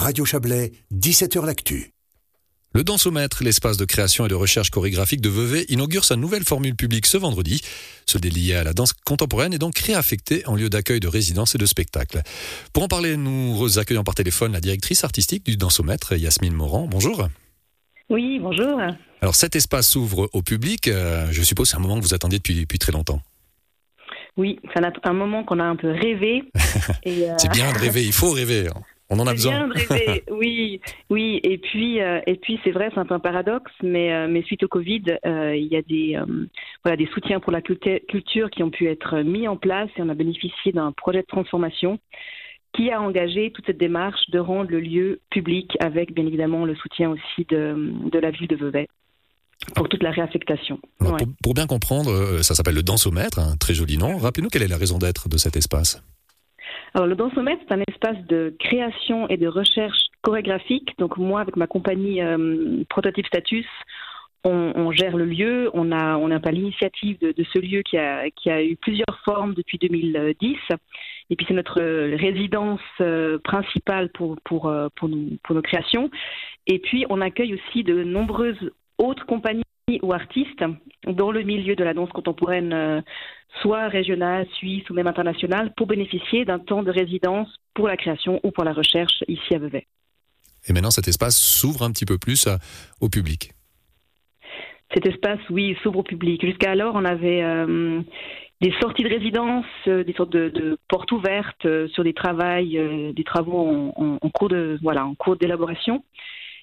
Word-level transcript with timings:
Radio 0.00 0.24
Chablais, 0.24 0.72
17h 0.94 1.44
L'Actu. 1.44 1.92
Le 2.72 2.84
Dansomètre, 2.84 3.44
l'espace 3.44 3.76
de 3.76 3.84
création 3.84 4.24
et 4.24 4.30
de 4.30 4.34
recherche 4.34 4.70
chorégraphique 4.70 5.20
de 5.20 5.28
Vevey, 5.28 5.66
inaugure 5.68 6.06
sa 6.06 6.16
nouvelle 6.16 6.44
formule 6.44 6.74
publique 6.74 7.04
ce 7.04 7.18
vendredi. 7.18 7.60
Ce 8.06 8.16
délié 8.16 8.54
à 8.54 8.64
la 8.64 8.72
danse 8.72 8.94
contemporaine 8.94 9.52
est 9.52 9.58
donc 9.58 9.76
réaffecté 9.76 10.42
en 10.46 10.56
lieu 10.56 10.70
d'accueil 10.70 11.00
de 11.00 11.06
résidence 11.06 11.54
et 11.54 11.58
de 11.58 11.66
spectacle. 11.66 12.22
Pour 12.72 12.82
en 12.82 12.88
parler, 12.88 13.18
nous 13.18 13.78
accueillons 13.78 14.02
par 14.02 14.14
téléphone 14.14 14.52
la 14.52 14.60
directrice 14.60 15.04
artistique 15.04 15.44
du 15.44 15.58
Dansomètre, 15.58 16.14
Yasmine 16.14 16.54
Morand. 16.54 16.86
Bonjour. 16.86 17.28
Oui, 18.08 18.38
bonjour. 18.40 18.80
Alors 19.20 19.34
cet 19.34 19.54
espace 19.54 19.90
s'ouvre 19.90 20.30
au 20.32 20.40
public. 20.40 20.88
Euh, 20.88 21.26
je 21.30 21.42
suppose 21.42 21.66
que 21.68 21.72
c'est 21.72 21.76
un 21.76 21.80
moment 21.80 21.98
que 21.98 22.04
vous 22.04 22.14
attendiez 22.14 22.38
depuis, 22.38 22.58
depuis 22.58 22.78
très 22.78 22.92
longtemps. 22.92 23.20
Oui, 24.38 24.58
c'est 24.72 24.82
un 25.04 25.12
moment 25.12 25.44
qu'on 25.44 25.58
a 25.58 25.64
un 25.64 25.76
peu 25.76 25.90
rêvé. 25.90 26.44
Euh, 27.06 27.34
c'est 27.38 27.50
bien 27.50 27.72
de 27.72 27.78
rêver, 27.78 28.04
il 28.04 28.12
faut 28.12 28.30
rêver. 28.32 28.68
Hein. 28.68 28.80
On 29.10 29.18
en 29.18 29.26
a 29.26 29.32
besoin. 29.32 29.68
Rêver, 29.68 30.24
oui, 30.30 30.80
oui. 31.10 31.40
Et 31.42 31.58
puis, 31.58 32.00
euh, 32.00 32.20
et 32.26 32.36
puis, 32.36 32.58
c'est 32.64 32.70
vrai, 32.70 32.90
c'est 32.94 33.00
un 33.00 33.04
peu 33.04 33.14
un 33.14 33.20
paradoxe, 33.20 33.72
mais, 33.82 34.28
mais 34.28 34.42
suite 34.42 34.62
au 34.62 34.68
Covid, 34.68 35.02
il 35.24 35.68
y 35.70 35.76
a 35.76 35.82
des, 35.82 36.18
voilà, 36.84 36.96
des 36.96 37.06
soutiens 37.06 37.40
pour 37.40 37.52
la 37.52 37.60
culture 37.60 38.50
qui 38.50 38.62
ont 38.62 38.70
pu 38.70 38.88
être 38.88 39.18
mis 39.18 39.48
en 39.48 39.56
place 39.56 39.90
et 39.96 40.02
on 40.02 40.08
a 40.08 40.14
bénéficié 40.14 40.72
d'un 40.72 40.92
projet 40.92 41.22
de 41.22 41.26
transformation 41.26 41.98
qui 42.74 42.90
a 42.90 43.00
engagé 43.00 43.50
toute 43.50 43.66
cette 43.66 43.78
démarche 43.78 44.30
de 44.30 44.38
rendre 44.38 44.70
le 44.70 44.80
lieu 44.80 45.20
public 45.30 45.76
avec 45.80 46.14
bien 46.14 46.26
évidemment 46.26 46.64
le 46.64 46.76
soutien 46.76 47.10
aussi 47.10 47.44
de, 47.48 47.92
de 48.10 48.18
la 48.18 48.30
ville 48.30 48.46
de 48.46 48.56
Vevey 48.56 48.88
pour 49.74 49.88
toute 49.88 50.02
la 50.02 50.10
réaffectation. 50.10 50.78
pour, 51.42 51.54
bien 51.54 51.66
comprendre, 51.66 52.10
euh, 52.10 52.42
ça 52.42 52.54
s'appelle 52.54 52.74
le 52.74 52.82
dansomètre, 52.82 53.38
un 53.38 53.56
très 53.56 53.74
joli 53.74 53.98
nom. 53.98 54.16
Rappelez-nous 54.16 54.48
quelle 54.48 54.62
est 54.62 54.68
la 54.68 54.78
raison 54.78 54.98
d'être 54.98 55.28
de 55.28 55.36
cet 55.36 55.56
espace. 55.56 56.02
Alors 56.94 57.06
le 57.06 57.14
dansomètre, 57.14 57.62
c'est 57.68 57.74
un 57.74 57.82
espace 57.88 58.18
de 58.26 58.54
création 58.58 59.28
et 59.28 59.36
de 59.36 59.46
recherche 59.46 60.08
chorégraphique. 60.22 60.94
Donc 60.98 61.16
moi, 61.16 61.40
avec 61.40 61.56
ma 61.56 61.66
compagnie 61.66 62.20
euh, 62.20 62.82
Prototype 62.88 63.26
Status, 63.26 63.66
on, 64.44 64.90
gère 64.92 65.16
le 65.16 65.26
lieu. 65.26 65.70
On 65.74 65.92
a, 65.92 66.16
on 66.16 66.30
a 66.30 66.40
pas 66.40 66.50
l'initiative 66.50 67.18
de, 67.20 67.34
ce 67.52 67.58
lieu 67.58 67.82
qui 67.82 67.98
a, 67.98 68.30
qui 68.30 68.50
a 68.50 68.64
eu 68.64 68.76
plusieurs 68.76 69.20
formes 69.24 69.54
depuis 69.54 69.78
2010. 69.78 70.56
Et 71.30 71.36
puis 71.36 71.46
c'est 71.46 71.54
notre 71.54 71.80
résidence 72.16 72.80
euh, 73.00 73.38
principale 73.38 74.08
pour, 74.10 74.36
pour, 74.44 74.68
euh, 74.68 74.88
pour 74.96 75.08
nos 75.08 75.62
créations. 75.62 76.10
Et 76.66 76.78
puis 76.78 77.04
on 77.10 77.20
accueille 77.20 77.54
aussi 77.54 77.84
de 77.84 78.02
nombreuses 78.02 78.72
autres 78.98 79.26
compagnies 79.26 79.62
ou 80.02 80.12
artistes 80.12 80.64
dans 81.06 81.32
le 81.32 81.42
milieu 81.42 81.74
de 81.74 81.82
la 81.82 81.94
danse 81.94 82.10
contemporaine, 82.10 82.72
euh, 82.72 83.00
soit 83.62 83.88
régionale, 83.88 84.46
suisse 84.54 84.88
ou 84.90 84.94
même 84.94 85.06
internationale, 85.06 85.72
pour 85.76 85.86
bénéficier 85.86 86.44
d'un 86.44 86.58
temps 86.58 86.82
de 86.82 86.90
résidence 86.90 87.48
pour 87.74 87.88
la 87.88 87.96
création 87.96 88.38
ou 88.44 88.50
pour 88.50 88.64
la 88.64 88.72
recherche 88.72 89.24
ici 89.26 89.54
à 89.54 89.58
Vevey. 89.58 89.86
Et 90.68 90.72
maintenant, 90.72 90.90
cet 90.90 91.08
espace 91.08 91.36
s'ouvre 91.36 91.82
un 91.82 91.90
petit 91.90 92.04
peu 92.04 92.18
plus 92.18 92.48
au 93.00 93.08
public 93.08 93.52
cet 94.92 95.06
espace, 95.06 95.38
oui, 95.50 95.76
s'ouvre 95.82 96.00
au 96.00 96.02
public. 96.02 96.44
Jusqu'alors, 96.44 96.94
on 96.94 97.04
avait 97.04 97.42
euh, 97.42 98.00
des 98.60 98.72
sorties 98.80 99.04
de 99.04 99.08
résidence, 99.08 99.64
euh, 99.86 100.04
des 100.04 100.12
sortes 100.14 100.32
de, 100.32 100.78
portes 100.88 101.12
ouvertes 101.12 101.64
euh, 101.64 101.86
sur 101.88 102.02
des 102.02 102.12
travaux, 102.12 102.42
des 102.42 103.24
travaux 103.24 103.92
en, 103.96 104.30
cours 104.30 104.48
de 104.48 104.78
voilà, 104.82 105.06
en 105.06 105.14
cours 105.14 105.36
d'élaboration. 105.36 106.04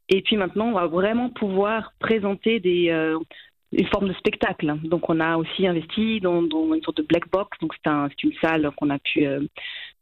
Et 0.10 0.22
puis 0.22 0.38
maintenant, 0.38 0.68
on 0.68 0.74
va 0.74 0.88
vraiment 0.88 1.30
pouvoir 1.30 1.94
présenter 2.00 2.60
des 2.60 2.90
une 3.74 3.88
forme 3.88 4.08
de 4.08 4.14
spectacle. 4.14 4.76
Donc, 4.84 5.10
on 5.10 5.20
a 5.20 5.36
aussi 5.36 5.68
investi 5.68 6.22
dans, 6.22 6.42
une 6.42 6.82
sorte 6.84 6.98
de 6.98 7.04
black 7.04 7.30
box. 7.30 7.58
Donc, 7.60 7.74
c'est 7.76 7.90
un, 7.90 8.08
une 8.24 8.34
salle 8.42 8.72
qu'on 8.78 8.90
a 8.90 8.98
pu 8.98 9.28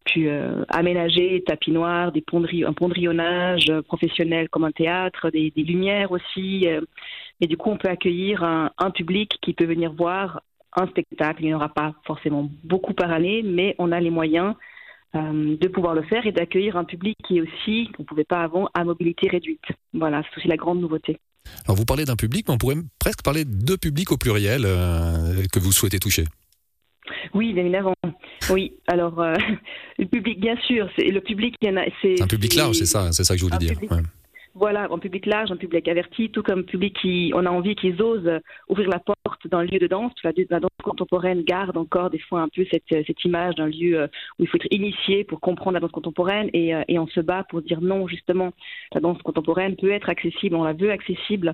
pu 0.05 0.29
aménager, 0.69 1.43
tapis 1.45 1.71
ponts 1.71 2.43
un 2.43 2.87
rayonnage 2.93 3.71
professionnel 3.87 4.49
comme 4.49 4.63
un 4.63 4.71
théâtre, 4.71 5.31
des, 5.31 5.51
lumières 5.55 6.11
aussi. 6.11 6.67
Et 7.41 7.47
du 7.47 7.57
coup, 7.57 7.71
on 7.71 7.77
peut 7.77 7.89
accueillir 7.89 8.43
un, 8.43 8.91
public 8.91 9.37
qui 9.41 9.53
peut 9.53 9.65
venir 9.65 9.91
voir 9.91 10.41
un 10.75 10.87
spectacle. 10.87 11.41
Il 11.41 11.47
n'y 11.47 11.53
en 11.53 11.57
aura 11.57 11.69
pas 11.69 11.93
forcément 12.05 12.49
beaucoup 12.63 12.93
par 12.93 13.11
année, 13.11 13.41
mais 13.43 13.75
on 13.77 13.91
a 13.91 13.99
les 13.99 14.09
moyens 14.09 14.55
euh, 15.15 15.57
de 15.57 15.67
pouvoir 15.67 15.93
le 15.93 16.03
faire 16.03 16.25
et 16.25 16.31
d'accueillir 16.31 16.77
un 16.77 16.83
public 16.83 17.17
qui 17.27 17.37
est 17.37 17.41
aussi, 17.41 17.89
qu'on 17.95 18.03
ne 18.03 18.07
pouvait 18.07 18.23
pas 18.25 18.41
avant, 18.41 18.69
à 18.73 18.83
mobilité 18.83 19.29
réduite. 19.29 19.63
Voilà, 19.93 20.21
c'est 20.23 20.37
aussi 20.37 20.47
la 20.47 20.57
grande 20.57 20.81
nouveauté. 20.81 21.17
Alors 21.65 21.77
vous 21.77 21.85
parlez 21.85 22.05
d'un 22.05 22.15
public, 22.15 22.45
mais 22.47 22.53
on 22.53 22.57
pourrait 22.57 22.77
presque 22.99 23.21
parler 23.23 23.45
de 23.45 23.75
public 23.75 24.11
au 24.11 24.17
pluriel 24.17 24.63
euh, 24.65 25.43
que 25.51 25.59
vous 25.59 25.71
souhaitez 25.71 25.99
toucher. 25.99 26.25
Oui, 27.33 27.53
bien 27.53 27.63
évidemment. 27.63 27.93
Oui, 28.49 28.73
alors 28.87 29.19
euh, 29.21 29.35
le 29.99 30.05
public, 30.05 30.39
bien 30.39 30.57
sûr, 30.67 30.89
c'est 30.97 31.09
le 31.09 31.21
public. 31.21 31.55
C'est 32.01 32.21
un 32.21 32.27
public 32.27 32.55
large, 32.55 32.77
c'est 32.77 32.85
ça, 32.85 33.11
c'est 33.11 33.23
ça 33.23 33.35
que 33.35 33.39
je 33.39 33.45
voulais 33.45 33.57
dire. 33.57 33.77
Voilà, 34.57 34.87
un 34.89 34.99
public 34.99 35.25
large, 35.25 35.51
un 35.51 35.57
public 35.57 35.85
averti, 35.89 36.29
tout 36.29 36.41
comme 36.41 36.63
public 36.63 36.95
qui, 37.01 37.33
on 37.35 37.45
a 37.45 37.49
envie 37.49 37.75
qu'ils 37.75 38.01
osent 38.01 38.39
ouvrir 38.69 38.87
la 38.87 38.99
porte 38.99 39.47
dans 39.49 39.59
le 39.59 39.67
lieu 39.67 39.79
de 39.79 39.87
danse. 39.87 40.13
La, 40.23 40.31
danse 40.61 40.69
contemporaine 40.81 41.43
garde 41.43 41.75
encore 41.75 42.09
des 42.09 42.19
fois 42.19 42.39
un 42.39 42.47
peu 42.47 42.65
cette, 42.71 43.05
cette 43.05 43.25
image 43.25 43.55
d'un 43.55 43.67
lieu 43.67 43.99
euh, 43.99 44.07
où 44.39 44.43
il 44.43 44.47
faut 44.47 44.55
être 44.55 44.71
initié 44.71 45.25
pour 45.25 45.41
comprendre 45.41 45.73
la 45.73 45.81
danse 45.81 45.91
contemporaine 45.91 46.49
et, 46.53 46.73
euh, 46.73 46.83
et 46.87 46.97
on 46.99 47.07
se 47.07 47.19
bat 47.19 47.43
pour 47.49 47.63
dire 47.63 47.81
non, 47.81 48.07
justement, 48.07 48.53
la 48.93 49.01
danse 49.01 49.21
contemporaine 49.23 49.75
peut 49.75 49.91
être 49.91 50.07
accessible, 50.07 50.55
on 50.55 50.63
la 50.63 50.71
veut 50.71 50.89
accessible. 50.89 51.53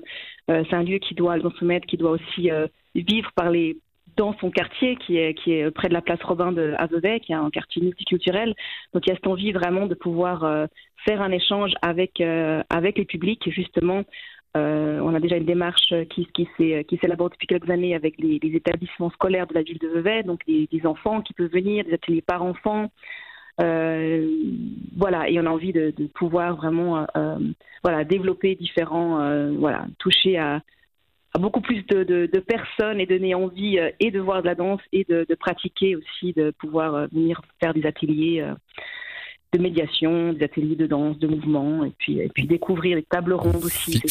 Euh, 0.51 0.63
c'est 0.69 0.75
un 0.75 0.84
lieu 0.84 1.00
qui 1.00 1.16
doit, 1.16 1.38
le 1.38 1.50
soumettre, 1.57 1.88
qui 1.88 1.97
doit 1.97 2.11
aussi 2.11 2.51
vivre 2.94 3.31
par 3.35 3.50
les 3.50 3.78
dans 4.17 4.33
son 4.39 4.51
quartier 4.51 4.95
qui 4.97 5.17
est, 5.17 5.33
qui 5.33 5.53
est 5.53 5.72
près 5.72 5.88
de 5.88 5.94
la 5.94 6.01
place 6.01 6.22
Robin 6.23 6.51
de 6.51 6.75
Vevey, 6.91 7.19
qui 7.19 7.31
est 7.31 7.35
un 7.35 7.49
quartier 7.49 7.81
multiculturel. 7.81 8.55
Donc 8.94 9.05
il 9.05 9.09
y 9.09 9.11
a 9.13 9.16
cette 9.16 9.27
envie 9.27 9.51
vraiment 9.51 9.88
de 9.88 9.95
pouvoir 9.95 10.44
euh, 10.44 10.66
faire 11.05 11.22
un 11.22 11.31
échange 11.31 11.73
avec, 11.81 12.22
euh, 12.22 12.63
avec 12.69 12.97
les 12.97 13.05
publics. 13.05 13.49
justement, 13.49 14.03
euh, 14.57 14.99
on 14.99 15.16
a 15.16 15.19
déjà 15.19 15.38
une 15.38 15.45
démarche 15.45 15.94
qui, 16.09 16.27
qui 16.33 16.97
s'élabore 17.01 17.29
depuis 17.29 17.47
quelques 17.47 17.69
années 17.69 17.95
avec 17.95 18.16
les, 18.19 18.39
établissements 18.44 19.09
scolaires 19.11 19.47
de 19.47 19.53
la 19.53 19.61
ville 19.61 19.79
de 19.79 19.88
Vevey, 19.88 20.23
donc 20.23 20.41
des, 20.45 20.85
enfants 20.85 21.22
qui 21.22 21.33
peuvent 21.33 21.51
venir, 21.51 21.85
des 21.85 21.93
ateliers 21.93 22.22
par 22.22 22.43
enfants. 22.43 22.91
voilà, 23.57 25.29
et 25.29 25.39
on 25.39 25.45
a 25.45 25.49
envie 25.49 25.72
de, 25.72 25.93
de 25.95 26.07
pouvoir 26.07 26.57
vraiment 26.57 27.07
voilà, 27.81 28.03
développer 28.03 28.55
différents, 28.55 29.51
voilà, 29.57 29.85
toucher 29.99 30.38
à, 30.38 30.61
à 31.34 31.40
beaucoup 31.40 31.62
plus 31.62 31.84
de, 31.88 32.40
personnes 32.40 33.00
et 33.00 33.06
donner 33.06 33.34
envie 33.36 33.80
euh, 33.80 33.90
et 34.00 34.12
de 34.12 34.19
voir 34.19 34.42
de 34.42 34.47
la 34.47 34.56
danse 34.56 34.81
et 34.92 35.06
de, 35.08 35.25
pratiquer 35.36 35.96
aussi, 35.96 36.34
de 36.34 36.52
pouvoir 36.52 36.96
euh, 36.96 37.08
venir 37.12 37.42
faire 37.62 37.74
des 37.74 37.86
ateliers 37.86 38.42
euh, 38.42 38.53
de 39.53 39.59
médiation, 39.59 40.34
des 40.34 40.46
ateliers 40.46 40.75
de 40.75 40.88
danse, 40.88 41.18
de 41.20 41.28
mouvement, 41.28 41.84
et 41.86 41.91
puis, 41.97 42.20
et 42.20 42.30
puis 42.30 42.47
découvrir 42.47 42.97
les 42.97 43.03
tables 43.03 43.34
rondes 43.34 43.64
aussi. 43.64 44.02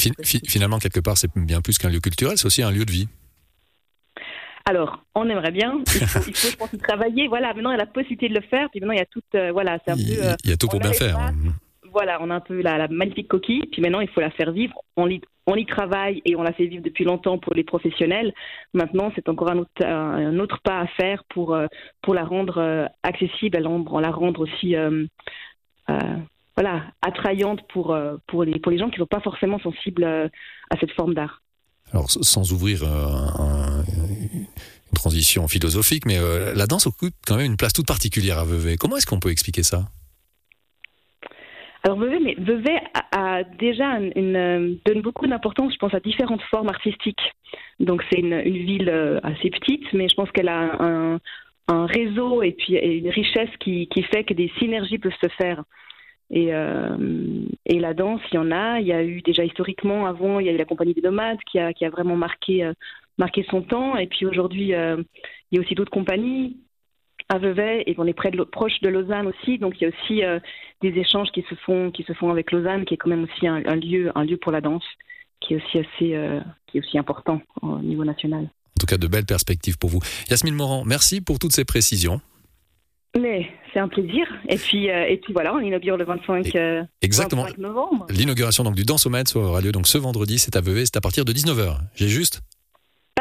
finalement, 0.47 0.79
quelque 0.79 1.01
part, 1.01 1.17
c'est 1.17 1.31
bien 1.35 1.61
plus 1.61 1.79
qu'un 1.79 1.89
lieu 1.89 2.01
culturel, 2.01 2.37
c'est 2.37 2.47
aussi 2.47 2.63
un 2.63 2.71
lieu 2.71 2.85
de 2.85 2.91
vie. 2.91 3.09
Alors, 4.67 5.03
on 5.15 5.29
aimerait 5.29 5.51
bien. 5.51 5.83
Il 5.87 6.07
faut, 6.07 6.21
il 6.29 6.35
faut 6.35 6.69
je 6.73 6.77
travailler. 6.77 7.29
Voilà, 7.29 7.55
maintenant 7.55 7.71
il 7.71 7.75
y 7.75 7.81
a 7.81 7.85
la 7.85 7.87
possibilité 7.87 8.29
de 8.29 8.35
le 8.35 8.43
faire. 8.43 8.69
Puis 8.71 8.81
maintenant 8.81 8.93
il 8.93 8.99
y 8.99 9.01
a 9.01 9.07
tout. 9.07 9.23
voilà, 9.53 9.79
c'est 9.85 9.93
un 9.93 9.97
peu. 9.97 10.37
Il 10.45 10.51
y 10.51 10.53
a 10.53 10.57
tout 10.57 10.69
pour 10.69 10.81
bien 10.81 10.93
faire. 10.93 11.19
Hein. 11.19 11.33
voilà, 11.91 12.19
on 12.21 12.31
a 12.31 12.35
un 12.35 12.41
peu 12.41 12.61
la, 12.61 12.87
magnifique 12.89 13.29
coquille. 13.29 13.67
Puis 13.73 13.81
maintenant, 13.81 14.01
il 14.01 14.09
faut 14.09 14.21
la 14.21 14.31
faire 14.31 14.53
vivre. 14.53 14.75
On, 14.97 15.09
on 15.51 15.57
y 15.57 15.67
travaille 15.67 16.23
et 16.25 16.37
on 16.37 16.43
l'a 16.43 16.53
fait 16.53 16.67
vivre 16.67 16.83
depuis 16.83 17.05
longtemps 17.05 17.39
pour 17.39 17.55
les 17.55 17.65
professionnels. 17.65 18.33
Maintenant, 18.73 19.11
c'est 19.15 19.29
encore 19.29 19.51
un 19.51 19.59
autre, 20.39 20.59
pas 20.63 20.81
à 20.81 20.87
faire 20.87 21.25
pour, 21.25 21.55
euh, 21.55 21.67
pour 22.03 22.15
la 22.15 22.25
rendre 22.25 22.59
euh, 22.59 22.87
accessible, 23.03 23.59
la 23.59 24.11
rendre 24.11 24.41
aussi 24.41 24.77
euh, 24.77 25.07
voilà, 26.57 26.85
attrayante 27.03 27.61
pour, 27.73 27.97
pour, 28.29 28.45
les, 28.45 28.59
pour 28.61 28.71
les 28.71 28.79
gens 28.79 28.89
qui 28.91 29.01
ne 29.01 29.05
sont 29.05 29.07
pas 29.07 29.21
forcément 29.21 29.59
sensibles 29.59 30.05
à 30.05 30.77
cette 30.79 30.93
forme 30.93 31.15
d'art. 31.15 31.43
Alors, 31.93 32.09
sans 32.11 32.53
ouvrir 32.53 32.85
une 32.85 34.47
transition 34.95 35.49
philosophique, 35.49 36.07
mais 36.07 36.19
la 36.55 36.67
danse 36.67 36.87
occupe 36.87 37.15
quand 37.27 37.37
même 37.37 37.47
une 37.47 37.57
place 37.57 37.73
toute 37.73 37.87
particulière 37.87 38.39
à 38.39 38.45
Vevey. 38.45 38.77
Comment 38.77 38.97
est-ce 38.99 39.07
qu'on 39.07 39.19
peut 39.19 39.31
expliquer 39.31 39.65
ça? 39.65 39.89
Alors 41.83 41.99
Vevey, 41.99 42.21
mais 42.21 42.35
Vevey 42.39 42.79
a, 43.13 43.43
déjà 43.45 43.99
une, 43.99 44.37
euh, 44.37 44.75
donne 44.85 45.01
beaucoup 45.01 45.27
d'importance, 45.27 45.73
je 45.73 45.79
pense, 45.79 45.95
à 45.95 46.01
différentes 46.01 46.43
formes 46.43 46.69
artistiques. 46.69 47.33
Donc 47.79 48.03
c'est 48.11 48.21
une, 48.21 48.41
ville 48.43 48.91
euh, 48.91 49.19
assez 49.23 49.49
petite, 49.51 49.91
mais 49.95 50.09
je 50.09 50.15
pense 50.15 50.31
qu'elle 50.31 50.49
a 50.49 50.77
un, 50.81 51.19
réseau 51.69 52.43
et 52.43 52.51
puis 52.51 52.75
une 52.75 53.11
richesse 53.11 53.51
qui, 53.61 53.89
fait 54.13 54.25
que 54.25 54.35
des 54.35 54.51
synergies 54.59 54.99
peuvent 54.99 55.13
se 55.23 55.29
faire. 55.41 55.63
Et, 56.29 56.53
euh, 56.53 56.97
et, 57.65 57.79
la 57.79 57.95
danse, 57.95 58.21
il 58.33 58.35
y 58.35 58.39
en 58.39 58.51
a. 58.51 58.81
Il 58.81 58.89
y 58.89 58.93
a 58.93 59.05
eu 59.05 59.23
déjà 59.23 59.45
historiquement, 59.45 60.07
avant, 60.07 60.41
il 60.41 60.47
y 60.47 60.49
a 60.49 60.53
eu 60.53 60.57
la 60.57 60.65
compagnie 60.65 60.95
des 60.95 61.01
nomades 61.01 61.39
qui 61.49 61.61
a, 61.61 61.73
qui 61.73 61.85
a 61.85 61.91
vraiment 61.91 62.17
marqué, 62.17 62.69
marqué 63.19 63.47
son 63.51 63.63
temps. 63.63 63.97
Et 63.97 64.09
puis 64.09 64.27
aujourd'hui, 64.27 64.73
il 64.73 65.53
y 65.53 65.59
a 65.59 65.61
aussi 65.61 65.77
d'autres 65.77 65.93
compagnies 65.93 66.57
à 67.31 67.39
Vevey 67.39 67.85
et 67.87 67.95
on 67.97 68.07
est 68.07 68.13
près 68.13 68.31
de, 68.31 68.43
proche 68.43 68.81
de 68.83 68.89
Lausanne 68.89 69.29
aussi, 69.29 69.59
donc 69.59 69.81
il 69.81 69.85
y 69.85 69.87
a 69.87 69.91
aussi 69.91 70.25
euh, 70.25 70.41
des 70.83 70.99
échanges 70.99 71.29
qui 71.33 71.45
se 71.49 71.55
font 71.55 71.91
qui 71.91 72.03
se 72.03 72.13
font 72.13 72.31
avec 72.31 72.51
Lausanne, 72.51 72.85
qui 72.85 72.95
est 72.95 72.97
quand 72.97 73.09
même 73.09 73.25
aussi 73.25 73.47
un, 73.47 73.61
lieu 73.77 74.11
un 74.15 74.25
lieu 74.25 74.37
pour 74.37 74.53
la 74.53 74.61
danse, 74.61 74.85
qui 75.41 75.55
est 75.55 75.57
aussi 75.57 75.79
assez 75.79 76.15
euh, 76.15 76.41
qui 76.67 76.79
est 76.79 76.81
aussi 76.81 76.99
important 76.99 77.41
au 77.63 77.79
niveau 77.79 78.05
national. 78.05 78.43
En 78.45 78.79
tout 78.81 78.87
cas, 78.87 78.99
de 78.99 79.07
belles 79.07 79.27
perspectives 79.27 79.79
pour 79.79 79.91
vous. 79.91 80.01
Yasmine 80.29 80.55
Morand, 80.55 80.85
merci 80.85 81.21
pour 81.21 81.39
toutes 81.39 81.53
ces 81.53 81.65
précisions. 81.65 82.21
Mais 83.19 83.51
c'est 83.73 83.81
un 83.81 83.89
plaisir. 83.89 84.27
Et 84.49 84.57
puis, 84.57 84.89
euh, 84.89 85.07
et 85.09 85.17
puis 85.17 85.33
voilà, 85.33 85.53
on 85.55 85.61
inaugure 85.61 85.97
le 85.97 86.05
25, 86.05 86.55
euh, 86.55 86.83
Exactement. 87.03 87.43
25 87.43 87.59
novembre. 87.59 88.07
L'inauguration 88.09 88.63
donc 88.63 88.77
du 88.77 88.85
Dansomètre 88.85 89.37
aura 89.37 89.61
lieu 89.61 89.73
donc 89.73 89.89
ce 89.89 89.99
vendredi, 89.99 90.39
c'est 90.39 90.57
à 90.57 90.61
Vevey, 90.61 90.85
c'est 90.85 90.97
à 90.97 91.01
partir 91.01 91.25
de 91.25 91.33
19h. 91.33 91.79
J'ai 91.95 92.09
juste 92.09 92.41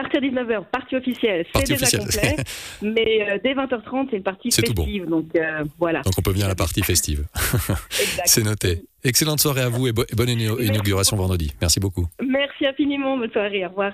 partir 0.02 0.22
de 0.22 0.28
19h, 0.28 0.66
partie 0.72 0.96
officielle, 0.96 1.46
c'est 1.56 1.68
déjà 1.68 1.86
officielle. 1.86 2.02
complet. 2.02 2.36
mais 2.82 3.30
euh, 3.30 3.38
dès 3.44 3.54
20h30, 3.54 4.08
c'est 4.10 4.18
une 4.18 4.24
partie 4.24 4.50
bon. 4.50 4.84
festive. 4.84 5.06
Donc 5.08 5.26
euh, 5.36 5.64
voilà. 5.80 6.02
Donc 6.02 6.14
on 6.18 6.22
peut 6.22 6.32
venir 6.32 6.46
à 6.46 6.50
la 6.50 6.56
partie 6.56 6.82
festive. 6.84 7.26
C'est 8.26 8.44
noté. 8.44 8.84
Excellente 9.04 9.40
soirée 9.40 9.62
à 9.62 9.70
vous 9.70 9.88
et 9.88 9.92
bo- 9.92 10.04
et 10.10 10.16
bonne 10.16 10.30
ina- 10.30 10.62
inauguration 10.62 11.16
vendredi. 11.18 11.52
Merci 11.62 11.80
beaucoup. 11.80 12.08
Merci 12.22 12.66
infiniment. 12.66 13.18
Bonne 13.18 13.32
soirée. 13.32 13.66
Au 13.66 13.70
revoir. 13.70 13.94